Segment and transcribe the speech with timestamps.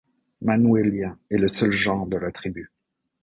[0.41, 2.71] Manuelia est le seul genre de la tribu.